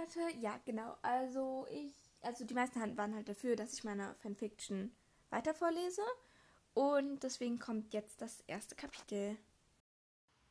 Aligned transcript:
Leute, 0.00 0.36
ja, 0.38 0.58
genau. 0.64 0.96
Also 1.02 1.66
ich, 1.70 1.92
also 2.22 2.44
die 2.44 2.54
meisten 2.54 2.96
waren 2.96 3.14
halt 3.14 3.28
dafür, 3.28 3.56
dass 3.56 3.74
ich 3.74 3.84
meine 3.84 4.14
Fanfiction 4.22 4.92
weiter 5.28 5.54
vorlese. 5.54 6.02
Und 6.72 7.22
deswegen 7.22 7.58
kommt 7.58 7.92
jetzt 7.92 8.22
das 8.22 8.40
erste 8.46 8.76
Kapitel. 8.76 9.36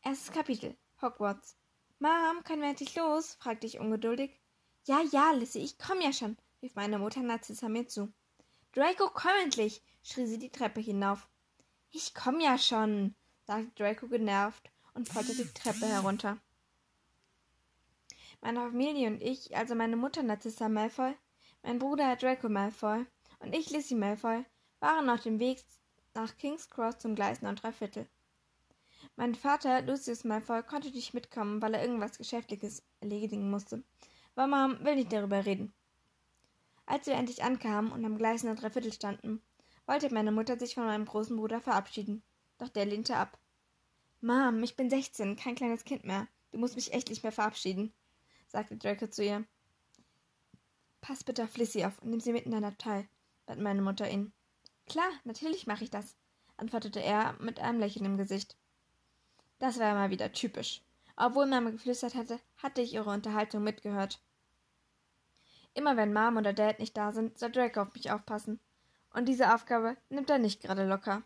Erstes 0.04 0.32
Kapitel. 0.32 0.76
Hogwarts. 1.02 1.58
Mom, 2.00 2.44
können 2.44 2.62
wir 2.62 2.70
endlich 2.70 2.96
los? 2.96 3.36
fragte 3.36 3.66
ich 3.66 3.80
ungeduldig. 3.80 4.40
Ja, 4.86 5.02
ja, 5.12 5.32
Lissy, 5.32 5.60
ich 5.60 5.78
komm 5.78 6.02
ja 6.02 6.14
schon, 6.14 6.38
rief 6.62 6.76
meine 6.76 7.00
Mutter 7.00 7.22
Narzissa 7.22 7.70
mir 7.70 7.88
zu. 7.88 8.12
Draco, 8.74 9.10
komm 9.14 9.32
endlich, 9.44 9.82
schrie 10.04 10.28
sie 10.28 10.40
die 10.40 10.52
Treppe 10.52 10.80
hinauf. 10.80 11.28
Ich 11.90 12.14
komm 12.14 12.40
ja 12.40 12.58
schon, 12.58 13.16
sagte 13.46 13.72
Draco 13.76 14.08
genervt 14.08 14.70
und 14.94 15.12
polterte 15.12 15.44
die 15.44 15.54
Treppe 15.54 15.88
herunter. 15.88 16.38
Meine 18.42 18.62
Familie 18.62 19.08
und 19.08 19.22
ich, 19.22 19.56
also 19.56 19.76
meine 19.76 19.98
Mutter 19.98 20.24
Narcissa 20.24 20.70
Malfoy, 20.70 21.14
mein 21.62 21.78
Bruder 21.78 22.16
Draco 22.16 22.48
Malfoy 22.48 23.06
und 23.40 23.54
ich 23.54 23.70
Lissy 23.70 23.96
Malfoy, 23.96 24.46
waren 24.80 25.10
auf 25.10 25.22
dem 25.22 25.40
Weg 25.40 25.62
nach 26.14 26.38
King's 26.38 26.70
Cross 26.70 27.00
zum 27.00 27.16
Gleis 27.16 27.42
9 27.42 27.58
Viertel. 27.58 28.08
Mein 29.18 29.36
Vater, 29.36 29.82
Lucius 29.82 30.24
Malfoy, 30.24 30.64
konnte 30.64 30.90
nicht 30.90 31.14
mitkommen, 31.14 31.62
weil 31.62 31.74
er 31.74 31.82
irgendwas 31.82 32.18
Geschäftliches 32.18 32.82
erledigen 33.02 33.50
musste. 33.52 33.84
Aber 34.36 34.48
Mom 34.48 34.86
will 34.86 34.96
nicht 34.96 35.12
darüber 35.12 35.46
reden. 35.46 35.74
Als 36.86 37.08
wir 37.08 37.16
endlich 37.16 37.44
ankamen 37.44 37.92
und 37.92 38.06
am 38.06 38.18
Gleis 38.18 38.44
9 38.44 38.58
Viertel 38.58 38.94
standen, 38.94 39.42
wollte 39.86 40.14
meine 40.14 40.32
Mutter 40.32 40.58
sich 40.58 40.76
von 40.76 40.86
meinem 40.86 41.06
großen 41.06 41.36
Bruder 41.36 41.60
verabschieden, 41.60 42.24
doch 42.58 42.70
der 42.70 42.86
lehnte 42.86 43.18
ab. 43.18 43.38
Mom, 44.22 44.64
ich 44.64 44.78
bin 44.78 44.90
sechzehn, 44.90 45.36
kein 45.36 45.56
kleines 45.56 45.84
Kind 45.84 46.06
mehr. 46.06 46.30
Du 46.52 46.58
musst 46.58 46.76
mich 46.76 46.94
echt 46.94 47.10
nicht 47.10 47.24
mehr 47.24 47.34
verabschieden 47.34 47.94
sagte 48.50 48.78
Draco 48.78 49.08
zu 49.08 49.24
ihr. 49.24 49.46
Pass 51.02 51.24
bitte 51.24 51.44
auf 51.44 51.56
Lissy 51.58 51.86
auf 51.86 52.00
und 52.02 52.10
nimm 52.10 52.20
sie 52.20 52.34
mit 52.34 52.46
in 52.46 52.52
dein 52.52 52.66
Abteil, 52.66 53.08
bat 53.46 53.60
meine 53.60 53.82
Mutter 53.82 54.10
ihn. 54.10 54.34
Klar, 54.88 55.10
natürlich 55.24 55.68
mache 55.68 55.84
ich 55.84 55.92
das, 55.92 56.16
antwortete 56.58 57.02
er 57.02 57.34
mit 57.40 57.60
einem 57.60 57.80
Lächeln 57.80 58.06
im 58.06 58.18
Gesicht. 58.18 58.58
Das 59.60 59.80
war 59.80 59.94
mal 59.94 60.10
wieder 60.10 60.32
typisch. 60.34 60.82
Obwohl 61.16 61.46
Mama 61.46 61.70
geflüstert 61.70 62.16
hatte, 62.16 62.40
hatte 62.58 62.82
ich 62.82 62.94
ihre 62.94 63.10
Unterhaltung 63.10 63.64
mitgehört. 63.64 64.22
Immer 65.74 65.98
wenn 65.98 66.14
Mom 66.14 66.38
oder 66.38 66.54
Dad 66.54 66.80
nicht 66.80 66.98
da 66.98 67.12
sind, 67.12 67.38
soll 67.38 67.52
Draco 67.52 67.82
auf 67.82 67.94
mich 67.94 68.12
aufpassen. 68.12 68.60
Und 69.14 69.28
diese 69.28 69.54
Aufgabe 69.54 69.98
nimmt 70.10 70.30
er 70.30 70.40
nicht 70.40 70.62
gerade 70.62 70.88
locker. 70.88 71.24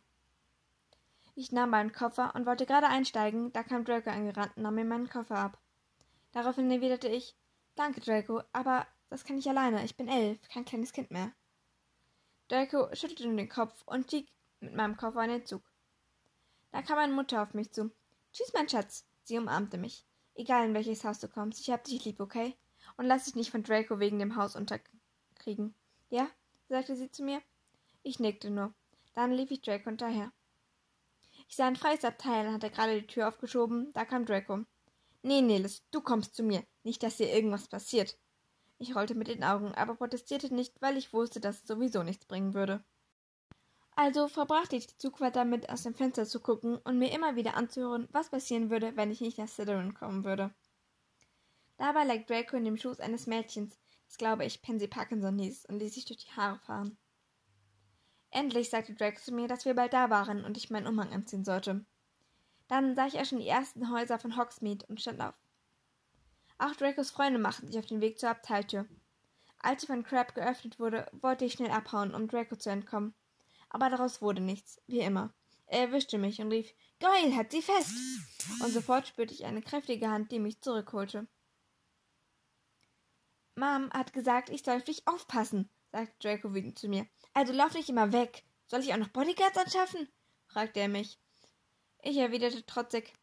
Ich 1.35 1.51
nahm 1.51 1.71
meinen 1.71 1.91
Koffer 1.91 2.33
und 2.35 2.45
wollte 2.45 2.65
gerade 2.65 2.87
einsteigen, 2.87 3.51
da 3.53 3.63
kam 3.63 3.85
Draco 3.85 4.09
angerannt 4.09 4.51
und 4.55 4.63
nahm 4.63 4.75
mir 4.75 4.85
meinen 4.85 5.09
Koffer 5.09 5.37
ab. 5.37 5.57
Daraufhin 6.33 6.69
erwiderte 6.69 7.07
ich 7.07 7.35
Danke, 7.75 8.01
Draco, 8.01 8.43
aber 8.51 8.85
das 9.09 9.23
kann 9.23 9.37
ich 9.37 9.49
alleine. 9.49 9.83
Ich 9.83 9.95
bin 9.95 10.07
elf, 10.07 10.39
kein 10.49 10.65
kleines 10.65 10.93
Kind 10.93 11.09
mehr. 11.09 11.31
Draco 12.49 12.93
schüttelte 12.93 13.25
nun 13.25 13.37
den 13.37 13.49
Kopf 13.49 13.81
und 13.85 14.05
stieg 14.05 14.31
mit 14.59 14.75
meinem 14.75 14.97
Koffer 14.97 15.23
in 15.23 15.29
den 15.29 15.45
Zug. 15.45 15.63
Da 16.71 16.81
kam 16.81 16.97
meine 16.97 17.13
Mutter 17.13 17.41
auf 17.41 17.53
mich 17.53 17.71
zu. 17.71 17.91
Tschüss, 18.31 18.53
mein 18.53 18.69
Schatz. 18.69 19.05
Sie 19.23 19.37
umarmte 19.37 19.77
mich. 19.77 20.05
Egal 20.35 20.67
in 20.67 20.73
welches 20.73 21.03
Haus 21.03 21.19
du 21.19 21.27
kommst, 21.27 21.61
ich 21.61 21.69
hab 21.69 21.83
dich 21.83 22.03
lieb, 22.05 22.19
okay? 22.19 22.55
Und 22.97 23.05
lass 23.05 23.25
dich 23.25 23.35
nicht 23.35 23.51
von 23.51 23.63
Draco 23.63 23.99
wegen 23.99 24.19
dem 24.19 24.35
Haus 24.35 24.55
unterkriegen. 24.55 25.73
Ja? 26.09 26.27
sagte 26.67 26.95
sie 26.95 27.11
zu 27.11 27.23
mir. 27.23 27.41
Ich 28.01 28.19
nickte 28.19 28.49
nur. 28.49 28.73
Dann 29.13 29.31
lief 29.31 29.51
ich 29.51 29.61
Draco 29.61 29.85
hinterher. 29.85 30.31
Ich 31.47 31.55
sah 31.55 31.67
ein 31.67 31.75
freies 31.75 32.03
Abteil 32.03 32.47
und 32.47 32.53
hatte 32.53 32.71
gerade 32.71 33.01
die 33.01 33.07
Tür 33.07 33.27
aufgeschoben, 33.27 33.93
da 33.93 34.05
kam 34.05 34.25
Draco. 34.25 34.65
Nee, 35.23 35.41
Nelis, 35.41 35.83
du 35.89 36.01
kommst 36.01 36.35
zu 36.35 36.43
mir. 36.43 36.63
Nicht, 36.83 37.01
dass 37.01 37.17
dir 37.17 37.33
irgendwas 37.33 37.67
passiert. 37.67 38.19
Ich 38.77 38.93
rollte 38.93 39.15
mit 39.15 39.29
den 39.29 39.43
Augen, 39.43 39.73
aber 39.73 39.95
protestierte 39.95 40.53
nicht, 40.53 40.81
weil 40.81 40.97
ich 40.97 41.13
wusste, 41.13 41.39
dass 41.39 41.61
es 41.61 41.67
sowieso 41.67 42.03
nichts 42.03 42.25
bringen 42.25 42.53
würde. 42.53 42.83
Also 43.95 44.27
verbrachte 44.27 44.75
ich 44.75 44.87
die 44.87 44.97
Zugfahrt 44.97 45.37
damit, 45.37 45.69
aus 45.69 45.83
dem 45.83 45.93
Fenster 45.93 46.25
zu 46.25 46.41
gucken 46.41 46.77
und 46.77 46.99
mir 46.99 47.13
immer 47.13 47.37
wieder 47.37 47.55
anzuhören, 47.55 48.09
was 48.11 48.29
passieren 48.29 48.69
würde, 48.69 48.97
wenn 48.97 49.11
ich 49.11 49.21
nicht 49.21 49.37
nach 49.37 49.47
Slytherin 49.47 49.93
kommen 49.93 50.25
würde. 50.25 50.53
Dabei 51.77 52.03
lag 52.03 52.25
Draco 52.25 52.57
in 52.57 52.65
dem 52.65 52.77
Schoß 52.77 52.99
eines 52.99 53.25
Mädchens, 53.25 53.79
das 54.07 54.17
glaube 54.17 54.43
ich 54.45 54.61
Pansy 54.61 54.87
Parkinson 54.87 55.39
hieß, 55.39 55.67
und 55.67 55.79
ließ 55.79 55.93
sich 55.93 56.05
durch 56.05 56.25
die 56.25 56.31
Haare 56.31 56.59
fahren. 56.59 56.97
Endlich 58.31 58.69
sagte 58.69 58.93
Draco 58.93 59.21
zu 59.21 59.31
mir, 59.31 59.47
dass 59.47 59.63
wir 59.63 59.75
bald 59.75 59.93
da 59.93 60.09
waren 60.09 60.43
und 60.43 60.57
ich 60.57 60.69
meinen 60.69 60.87
Umhang 60.87 61.13
anziehen 61.13 61.45
sollte. 61.45 61.85
Dann 62.67 62.95
sah 62.95 63.07
ich 63.07 63.19
auch 63.19 63.25
schon 63.25 63.39
die 63.39 63.47
ersten 63.47 63.91
Häuser 63.91 64.19
von 64.19 64.37
Hogsmeade 64.37 64.85
und 64.87 65.01
stand 65.01 65.21
auf. 65.21 65.35
Auch 66.57 66.75
Dracos 66.75 67.11
Freunde 67.11 67.39
machten 67.39 67.67
sich 67.67 67.77
auf 67.77 67.85
den 67.85 68.01
Weg 68.01 68.19
zur 68.19 68.29
Abteiltür. 68.29 68.87
Als 69.59 69.81
sie 69.81 69.87
von 69.87 70.03
Crab 70.03 70.35
geöffnet 70.35 70.79
wurde, 70.79 71.09
wollte 71.13 71.45
ich 71.45 71.53
schnell 71.53 71.71
abhauen, 71.71 72.13
um 72.13 72.27
Draco 72.27 72.55
zu 72.55 72.69
entkommen. 72.69 73.13
Aber 73.69 73.89
daraus 73.89 74.21
wurde 74.21 74.41
nichts, 74.41 74.81
wie 74.87 74.99
immer. 74.99 75.33
Er 75.67 75.81
erwischte 75.81 76.17
mich 76.17 76.39
und 76.41 76.51
rief, 76.51 76.73
Geil, 76.99 77.35
hat 77.35 77.51
sie 77.51 77.61
fest! 77.61 77.91
Und 78.61 78.71
sofort 78.71 79.07
spürte 79.07 79.33
ich 79.33 79.45
eine 79.45 79.61
kräftige 79.61 80.09
Hand, 80.09 80.31
die 80.31 80.39
mich 80.39 80.61
zurückholte. 80.61 81.27
Mom 83.55 83.89
hat 83.91 84.13
gesagt, 84.13 84.49
ich 84.49 84.63
soll 84.63 84.77
auf 84.77 84.83
dich 84.83 85.07
aufpassen, 85.07 85.69
sagte 85.91 86.15
Draco 86.19 86.53
wütend 86.53 86.77
zu 86.77 86.87
mir. 86.87 87.07
Also 87.33 87.53
lauf 87.53 87.73
nicht 87.73 87.89
immer 87.89 88.11
weg. 88.11 88.43
Soll 88.67 88.81
ich 88.81 88.93
auch 88.93 88.97
noch 88.97 89.09
Bodyguards 89.09 89.57
anschaffen? 89.57 90.07
fragte 90.47 90.79
er 90.79 90.89
mich. 90.89 91.19
Ich 92.05 92.17
erwiderte 92.17 92.65
trotzig, 92.65 93.13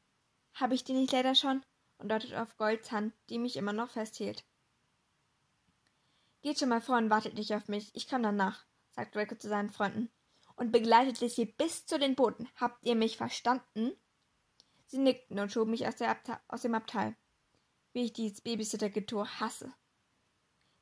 habe 0.54 0.74
ich 0.74 0.84
die 0.84 0.94
nicht 0.94 1.12
leider 1.12 1.34
schon? 1.34 1.62
und 1.98 2.08
deutete 2.08 2.40
auf 2.40 2.56
Golds 2.56 2.90
Hand, 2.92 3.12
die 3.28 3.38
mich 3.38 3.56
immer 3.56 3.74
noch 3.74 3.90
festhielt. 3.90 4.42
Geht 6.40 6.58
schon 6.58 6.70
mal 6.70 6.80
vor 6.80 6.96
und 6.96 7.10
wartet 7.10 7.34
nicht 7.34 7.54
auf 7.54 7.68
mich, 7.68 7.94
ich 7.94 8.08
komme 8.08 8.22
danach, 8.22 8.64
sagte 8.92 9.18
Draco 9.18 9.34
zu 9.34 9.48
seinen 9.48 9.68
Freunden 9.68 10.10
und 10.56 10.72
begleitete 10.72 11.28
sie 11.28 11.44
bis 11.44 11.84
zu 11.84 11.98
den 11.98 12.14
Booten. 12.14 12.48
Habt 12.56 12.82
ihr 12.86 12.94
mich 12.94 13.18
verstanden? 13.18 13.92
Sie 14.86 14.98
nickten 14.98 15.38
und 15.38 15.52
schoben 15.52 15.72
mich 15.72 15.86
aus, 15.86 15.96
aus 16.48 16.62
dem 16.62 16.74
Abteil. 16.74 17.14
Wie 17.92 18.04
ich 18.04 18.14
dieses 18.14 18.40
Babysitter-Getue 18.40 19.40
hasse. 19.40 19.74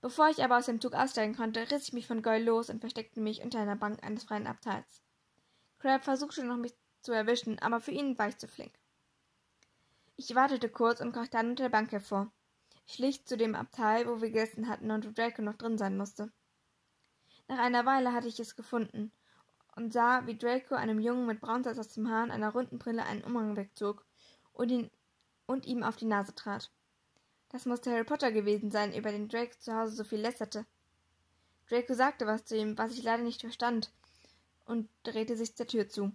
Bevor 0.00 0.28
ich 0.28 0.44
aber 0.44 0.58
aus 0.58 0.66
dem 0.66 0.80
Zug 0.80 0.94
aussteigen 0.94 1.34
konnte, 1.34 1.68
riss 1.70 1.88
ich 1.88 1.92
mich 1.92 2.06
von 2.06 2.22
Goyle 2.22 2.44
los 2.44 2.70
und 2.70 2.80
versteckte 2.80 3.20
mich 3.20 3.42
unter 3.42 3.58
einer 3.58 3.76
Bank 3.76 4.04
eines 4.04 4.24
freien 4.24 4.46
Abteils. 4.46 5.02
Crab 5.80 6.04
versuchte 6.04 6.44
noch, 6.44 6.56
mich 6.56 6.74
zu 7.08 7.14
erwischen, 7.14 7.58
aber 7.60 7.80
für 7.80 7.90
ihn 7.90 8.18
war 8.18 8.28
ich 8.28 8.36
zu 8.36 8.46
flink. 8.46 8.72
Ich 10.16 10.34
wartete 10.34 10.68
kurz 10.68 11.00
und 11.00 11.12
kroch 11.12 11.26
dann 11.26 11.48
unter 11.48 11.62
der 11.62 11.70
Bank 11.70 11.90
hervor. 11.90 12.30
Ich 12.86 12.96
schlich 12.96 13.24
zu 13.24 13.38
dem 13.38 13.54
Abteil, 13.54 14.06
wo 14.06 14.20
wir 14.20 14.28
gegessen 14.28 14.68
hatten 14.68 14.90
und 14.90 15.06
wo 15.06 15.12
Draco 15.12 15.40
noch 15.40 15.54
drin 15.54 15.78
sein 15.78 15.96
musste. 15.96 16.30
Nach 17.48 17.58
einer 17.60 17.86
Weile 17.86 18.12
hatte 18.12 18.28
ich 18.28 18.38
es 18.38 18.56
gefunden 18.56 19.10
und 19.74 19.94
sah, 19.94 20.26
wie 20.26 20.36
Draco 20.36 20.74
einem 20.74 21.00
Jungen 21.00 21.24
mit 21.24 21.40
Braunsatz 21.40 21.78
aus 21.78 21.94
dem 21.94 22.10
Haar 22.10 22.24
und 22.24 22.30
einer 22.30 22.50
runden 22.50 22.78
Brille 22.78 23.06
einen 23.06 23.24
Umhang 23.24 23.56
wegzog 23.56 24.04
und, 24.52 24.70
ihn, 24.70 24.90
und 25.46 25.64
ihm 25.64 25.82
auf 25.82 25.96
die 25.96 26.04
Nase 26.04 26.34
trat. 26.34 26.70
Das 27.48 27.64
musste 27.64 27.90
Harry 27.90 28.04
Potter 28.04 28.32
gewesen 28.32 28.70
sein, 28.70 28.94
über 28.94 29.12
den 29.12 29.30
Draco 29.30 29.58
zu 29.58 29.74
Hause 29.74 29.96
so 29.96 30.04
viel 30.04 30.20
lästerte. 30.20 30.66
Draco 31.70 31.94
sagte 31.94 32.26
was 32.26 32.44
zu 32.44 32.54
ihm, 32.54 32.76
was 32.76 32.92
ich 32.92 33.02
leider 33.02 33.22
nicht 33.22 33.40
verstand, 33.40 33.90
und 34.66 34.90
drehte 35.04 35.38
sich 35.38 35.56
zur 35.56 35.66
Tür 35.66 35.88
zu. 35.88 36.12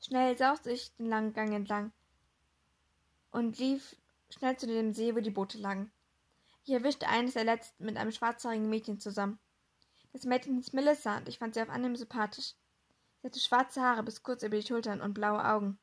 Schnell 0.00 0.38
sauste 0.38 0.70
ich 0.70 0.94
den 0.96 1.06
langen 1.06 1.32
Gang 1.32 1.52
entlang 1.52 1.92
und 3.30 3.58
lief 3.58 3.96
schnell 4.30 4.56
zu 4.56 4.66
dem 4.66 4.92
See, 4.92 5.14
wo 5.14 5.20
die 5.20 5.30
Boote 5.30 5.58
lagen. 5.58 5.90
Ich 6.64 6.72
erwischte 6.72 7.08
eines 7.08 7.34
der 7.34 7.44
letzten 7.44 7.84
mit 7.84 7.96
einem 7.96 8.12
schwarzhaarigen 8.12 8.68
Mädchen 8.68 9.00
zusammen. 9.00 9.38
Das 10.12 10.24
Mädchen 10.24 10.56
hieß 10.56 10.72
Melissa 10.72 11.16
und 11.16 11.28
ich 11.28 11.38
fand 11.38 11.54
sie 11.54 11.62
auf 11.62 11.70
Anhieb 11.70 11.96
sympathisch. 11.96 12.54
Sie 13.20 13.26
hatte 13.26 13.40
schwarze 13.40 13.80
Haare 13.80 14.02
bis 14.02 14.22
kurz 14.22 14.42
über 14.42 14.56
die 14.56 14.66
Schultern 14.66 15.00
und 15.00 15.14
blaue 15.14 15.44
Augen. 15.44 15.78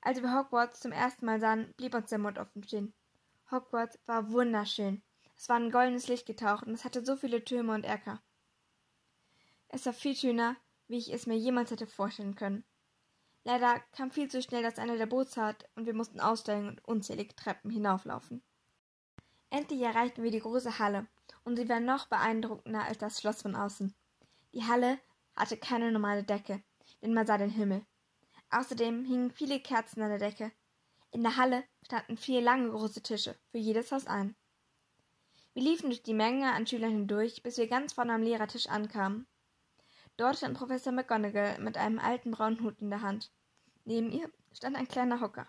Als 0.00 0.22
wir 0.22 0.34
Hogwarts 0.34 0.80
zum 0.80 0.92
ersten 0.92 1.26
Mal 1.26 1.40
sahen, 1.40 1.74
blieb 1.76 1.94
uns 1.94 2.08
der 2.08 2.18
Mund 2.18 2.38
offen 2.38 2.62
stehen. 2.64 2.94
Hogwarts 3.50 3.98
war 4.06 4.30
wunderschön. 4.30 5.02
Es 5.36 5.48
war 5.48 5.58
in 5.58 5.70
goldenes 5.70 6.08
Licht 6.08 6.26
getaucht 6.26 6.66
und 6.66 6.72
es 6.72 6.84
hatte 6.84 7.04
so 7.04 7.16
viele 7.16 7.44
Türme 7.44 7.74
und 7.74 7.84
Erker. 7.84 8.22
Es 9.68 9.84
war 9.86 9.92
viel 9.92 10.16
schöner, 10.16 10.56
wie 10.88 10.98
ich 10.98 11.12
es 11.12 11.26
mir 11.26 11.36
jemals 11.36 11.70
hätte 11.70 11.86
vorstellen 11.86 12.34
können. 12.34 12.64
Leider 13.44 13.80
kam 13.92 14.10
viel 14.10 14.30
zu 14.30 14.42
schnell 14.42 14.62
das 14.62 14.78
Ende 14.78 14.98
der 14.98 15.06
Bootsfahrt 15.06 15.68
und 15.74 15.86
wir 15.86 15.94
mussten 15.94 16.20
aussteigen 16.20 16.68
und 16.68 16.84
unzählige 16.84 17.34
Treppen 17.34 17.70
hinauflaufen. 17.70 18.42
Endlich 19.48 19.80
erreichten 19.80 20.22
wir 20.22 20.30
die 20.30 20.40
große 20.40 20.78
Halle 20.78 21.06
und 21.44 21.56
sie 21.56 21.68
war 21.68 21.80
noch 21.80 22.06
beeindruckender 22.06 22.84
als 22.84 22.98
das 22.98 23.20
Schloss 23.20 23.42
von 23.42 23.56
außen. 23.56 23.94
Die 24.54 24.64
Halle 24.64 24.98
hatte 25.34 25.56
keine 25.56 25.90
normale 25.90 26.22
Decke, 26.22 26.62
denn 27.02 27.14
man 27.14 27.26
sah 27.26 27.38
den 27.38 27.50
Himmel. 27.50 27.84
Außerdem 28.50 29.04
hingen 29.04 29.30
viele 29.30 29.60
Kerzen 29.60 30.02
an 30.02 30.10
der 30.10 30.18
Decke. 30.18 30.52
In 31.12 31.22
der 31.22 31.36
Halle 31.36 31.64
standen 31.84 32.16
vier 32.16 32.40
lange 32.40 32.70
große 32.70 33.02
Tische, 33.02 33.36
für 33.50 33.58
jedes 33.58 33.90
Haus 33.90 34.06
ein. 34.06 34.36
Wir 35.54 35.62
liefen 35.62 35.86
durch 35.86 36.02
die 36.02 36.14
Menge 36.14 36.52
an 36.52 36.66
Schülern 36.66 36.92
hindurch, 36.92 37.42
bis 37.42 37.58
wir 37.58 37.68
ganz 37.68 37.92
vorne 37.92 38.12
am 38.12 38.22
Lehrertisch 38.22 38.68
ankamen. 38.68 39.26
Dort 40.20 40.36
stand 40.36 40.58
Professor 40.58 40.92
McGonagall 40.92 41.58
mit 41.60 41.78
einem 41.78 41.98
alten 41.98 42.32
braunen 42.32 42.60
Hut 42.60 42.78
in 42.82 42.90
der 42.90 43.00
Hand. 43.00 43.32
Neben 43.86 44.10
ihr 44.10 44.30
stand 44.52 44.76
ein 44.76 44.86
kleiner 44.86 45.22
Hocker. 45.22 45.48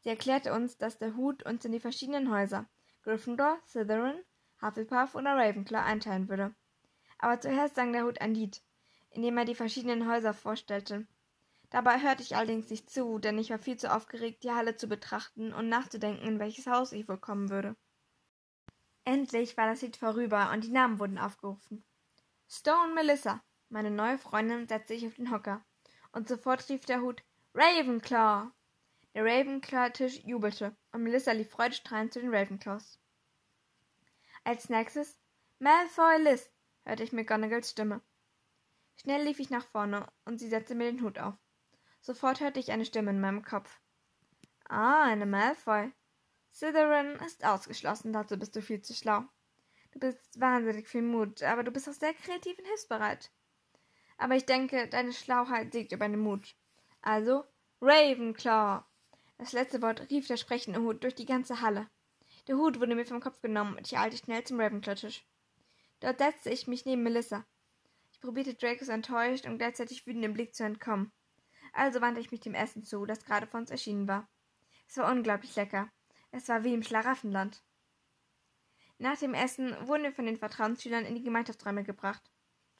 Sie 0.00 0.08
erklärte 0.08 0.52
uns, 0.52 0.76
dass 0.76 0.98
der 0.98 1.14
Hut 1.14 1.44
uns 1.44 1.64
in 1.64 1.70
die 1.70 1.78
verschiedenen 1.78 2.32
Häuser 2.32 2.68
Gryffindor, 3.04 3.60
Slytherin, 3.64 4.20
Hufflepuff 4.60 5.14
oder 5.14 5.36
Ravenclaw 5.36 5.84
einteilen 5.84 6.28
würde. 6.28 6.52
Aber 7.18 7.40
zuerst 7.40 7.76
sang 7.76 7.92
der 7.92 8.02
Hut 8.02 8.20
ein 8.20 8.34
Lied, 8.34 8.60
in 9.10 9.22
dem 9.22 9.38
er 9.38 9.44
die 9.44 9.54
verschiedenen 9.54 10.10
Häuser 10.10 10.34
vorstellte. 10.34 11.06
Dabei 11.70 12.00
hörte 12.00 12.24
ich 12.24 12.34
allerdings 12.34 12.68
nicht 12.70 12.90
zu, 12.90 13.20
denn 13.20 13.38
ich 13.38 13.50
war 13.50 13.60
viel 13.60 13.76
zu 13.76 13.94
aufgeregt, 13.94 14.42
die 14.42 14.50
Halle 14.50 14.74
zu 14.74 14.88
betrachten 14.88 15.52
und 15.52 15.68
nachzudenken, 15.68 16.26
in 16.26 16.40
welches 16.40 16.66
Haus 16.66 16.90
ich 16.90 17.08
wohl 17.08 17.18
kommen 17.18 17.50
würde. 17.50 17.76
Endlich 19.04 19.56
war 19.56 19.68
das 19.68 19.82
Lied 19.82 19.96
vorüber 19.96 20.50
und 20.52 20.64
die 20.64 20.72
Namen 20.72 20.98
wurden 20.98 21.18
aufgerufen. 21.18 21.84
Stone 22.48 22.92
Melissa, 22.92 23.44
meine 23.68 23.90
neue 23.90 24.18
Freundin, 24.18 24.68
setzte 24.68 24.94
sich 24.94 25.06
auf 25.06 25.14
den 25.14 25.30
Hocker, 25.30 25.64
und 26.12 26.28
sofort 26.28 26.68
rief 26.68 26.84
der 26.84 27.00
Hut 27.00 27.22
Ravenclaw. 27.54 28.50
Der 29.14 29.24
Ravenclaw-Tisch 29.24 30.24
jubelte, 30.24 30.76
und 30.92 31.02
Melissa 31.02 31.32
lief 31.32 31.50
freudestrahlend 31.50 32.12
zu 32.12 32.20
den 32.20 32.34
Ravenclaws. 32.34 33.00
Als 34.44 34.68
nächstes 34.68 35.18
Malfoy 35.58 36.22
Liz, 36.22 36.50
hörte 36.84 37.02
ich 37.02 37.12
McGonagalls 37.12 37.70
Stimme. 37.70 38.00
Schnell 38.96 39.24
lief 39.24 39.40
ich 39.40 39.50
nach 39.50 39.66
vorne, 39.66 40.06
und 40.24 40.38
sie 40.38 40.48
setzte 40.48 40.74
mir 40.74 40.90
den 40.90 41.02
Hut 41.02 41.18
auf. 41.18 41.34
Sofort 42.00 42.40
hörte 42.40 42.60
ich 42.60 42.70
eine 42.70 42.84
Stimme 42.84 43.10
in 43.10 43.20
meinem 43.20 43.42
Kopf. 43.42 43.80
Ah, 44.68 45.04
eine 45.04 45.26
Malfoy. 45.26 45.92
Slytherin 46.52 47.16
ist 47.26 47.44
ausgeschlossen, 47.44 48.12
dazu 48.12 48.38
bist 48.38 48.56
du 48.56 48.62
viel 48.62 48.80
zu 48.80 48.94
schlau. 48.94 49.24
Du 49.92 49.98
bist 49.98 50.40
wahnsinnig 50.40 50.88
viel 50.88 51.02
Mut, 51.02 51.42
aber 51.42 51.64
du 51.64 51.70
bist 51.70 51.88
auch 51.88 51.92
sehr 51.92 52.14
kreativ 52.14 52.58
und 52.58 52.66
hilfsbereit. 52.66 53.30
Aber 54.18 54.36
ich 54.36 54.46
denke, 54.46 54.88
deine 54.88 55.12
Schlauheit 55.12 55.72
siegt 55.72 55.92
über 55.92 56.08
den 56.08 56.18
Mut. 56.18 56.54
Also, 57.02 57.44
Ravenclaw. 57.80 58.84
Das 59.38 59.52
letzte 59.52 59.82
Wort 59.82 60.08
rief 60.10 60.26
der 60.26 60.38
sprechende 60.38 60.80
Hut 60.80 61.02
durch 61.02 61.14
die 61.14 61.26
ganze 61.26 61.60
Halle. 61.60 61.88
Der 62.48 62.56
Hut 62.56 62.80
wurde 62.80 62.94
mir 62.94 63.04
vom 63.04 63.20
Kopf 63.20 63.42
genommen 63.42 63.76
und 63.76 63.86
ich 63.86 63.98
eilte 63.98 64.16
schnell 64.16 64.44
zum 64.44 64.60
Ravenclaw-Tisch. 64.60 65.26
Dort 66.00 66.18
setzte 66.18 66.50
ich 66.50 66.66
mich 66.66 66.86
neben 66.86 67.02
Melissa. 67.02 67.44
Ich 68.12 68.20
probierte 68.20 68.54
Dracos 68.54 68.88
enttäuscht 68.88 69.46
und 69.46 69.58
gleichzeitig 69.58 70.06
wütenden 70.06 70.32
Blick 70.32 70.54
zu 70.54 70.64
entkommen. 70.64 71.12
Also 71.72 72.00
wandte 72.00 72.20
ich 72.20 72.30
mich 72.30 72.40
dem 72.40 72.54
Essen 72.54 72.82
zu, 72.82 73.04
das 73.04 73.24
gerade 73.24 73.46
vor 73.46 73.60
uns 73.60 73.70
erschienen 73.70 74.08
war. 74.08 74.28
Es 74.88 74.96
war 74.96 75.10
unglaublich 75.10 75.54
lecker. 75.56 75.90
Es 76.30 76.48
war 76.48 76.64
wie 76.64 76.72
im 76.72 76.82
Schlaraffenland. 76.82 77.62
Nach 78.98 79.18
dem 79.18 79.34
Essen 79.34 79.76
wurden 79.86 80.04
wir 80.04 80.12
von 80.12 80.24
den 80.24 80.38
Vertrauensschülern 80.38 81.04
in 81.04 81.14
die 81.14 81.22
Gemeinschaftsräume 81.22 81.84
gebracht. 81.84 82.30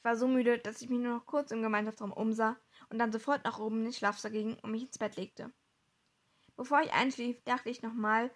War 0.07 0.15
so 0.15 0.29
müde, 0.29 0.57
dass 0.57 0.81
ich 0.81 0.87
mich 0.89 0.99
nur 0.99 1.15
noch 1.15 1.25
kurz 1.25 1.51
im 1.51 1.61
Gemeinschaftsraum 1.61 2.13
umsah 2.13 2.55
und 2.89 2.97
dann 2.97 3.11
sofort 3.11 3.43
nach 3.43 3.59
oben 3.59 3.79
in 3.79 3.83
den 3.83 3.93
Schlafsaal 3.93 4.31
ging 4.31 4.57
und 4.61 4.71
mich 4.71 4.83
ins 4.83 4.97
Bett 4.97 5.17
legte. 5.17 5.51
Bevor 6.55 6.79
ich 6.79 6.93
einschlief, 6.93 7.43
dachte 7.43 7.69
ich 7.69 7.81
nochmal 7.81 8.31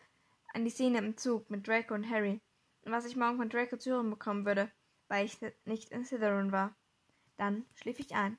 an 0.54 0.66
die 0.66 0.70
Szene 0.70 0.98
im 0.98 1.16
Zug 1.16 1.50
mit 1.50 1.66
Draco 1.66 1.94
und 1.94 2.10
Harry 2.10 2.42
und 2.84 2.92
was 2.92 3.06
ich 3.06 3.16
morgen 3.16 3.38
von 3.38 3.48
Draco 3.48 3.78
zu 3.78 3.92
hören 3.92 4.10
bekommen 4.10 4.46
würde, 4.46 4.70
weil 5.08 5.26
ich 5.26 5.38
nicht 5.64 5.92
in 5.92 6.04
Slytherin 6.04 6.52
war. 6.52 6.76
Dann 7.38 7.66
schlief 7.76 8.00
ich 8.00 8.14
ein. 8.14 8.38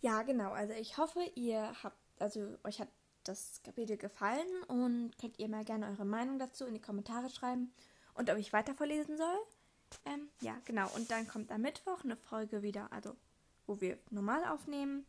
Ja, 0.00 0.22
genau. 0.22 0.50
Also 0.50 0.72
ich 0.72 0.98
hoffe, 0.98 1.20
ihr 1.36 1.72
habt, 1.84 1.96
also 2.18 2.58
euch 2.64 2.80
hat 2.80 2.88
das 3.22 3.62
Kapitel 3.62 3.96
gefallen 3.96 4.64
und 4.66 5.16
könnt 5.20 5.38
ihr 5.38 5.48
mal 5.48 5.64
gerne 5.64 5.88
eure 5.88 6.04
Meinung 6.04 6.40
dazu 6.40 6.66
in 6.66 6.74
die 6.74 6.82
Kommentare 6.82 7.30
schreiben 7.30 7.72
und 8.14 8.28
ob 8.28 8.38
ich 8.38 8.52
weiter 8.52 8.74
vorlesen 8.74 9.16
soll. 9.16 9.38
Ähm, 10.04 10.28
ja, 10.40 10.56
genau. 10.64 10.88
Und 10.94 11.10
dann 11.10 11.26
kommt 11.28 11.50
am 11.50 11.62
Mittwoch 11.62 12.04
eine 12.04 12.16
Folge 12.16 12.62
wieder, 12.62 12.92
also 12.92 13.14
wo 13.66 13.80
wir 13.80 13.98
normal 14.10 14.44
aufnehmen. 14.46 15.06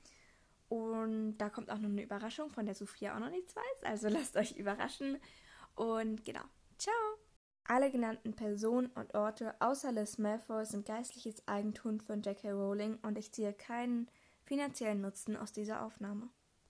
Und 0.70 1.38
da 1.38 1.50
kommt 1.50 1.70
auch 1.70 1.78
noch 1.78 1.90
eine 1.90 2.04
Überraschung, 2.04 2.50
von 2.50 2.66
der 2.66 2.76
Sophia 2.76 3.16
auch 3.16 3.20
noch 3.20 3.30
nichts 3.30 3.56
weiß. 3.56 3.84
Also 3.84 4.08
lasst 4.10 4.36
euch 4.36 4.58
überraschen. 4.58 5.18
Und 5.76 6.26
genau. 6.26 6.44
Ciao! 6.78 6.94
Alle 7.66 7.92
genannten 7.92 8.34
Personen 8.36 8.88
und 8.88 9.16
Orte 9.16 9.56
außer 9.62 9.92
Liz 9.92 10.18
Malfoy 10.18 10.66
sind 10.66 10.86
geistliches 10.86 11.48
Eigentum 11.48 12.02
von 12.02 12.22
J.K. 12.22 12.52
Rowling 12.52 12.98
und 13.04 13.18
ich 13.18 13.32
ziehe 13.32 13.54
keinen 13.54 14.10
finanziellen 14.44 15.00
Nutzen 15.00 15.38
aus 15.38 15.54
dieser 15.54 15.86
Aufnahme. 15.86 16.30